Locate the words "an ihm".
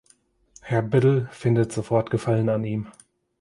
2.49-2.87